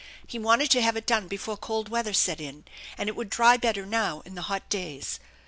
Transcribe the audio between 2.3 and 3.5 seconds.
in, and it would